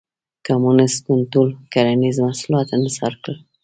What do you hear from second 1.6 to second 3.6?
کرنیز محصولات انحصار کړل.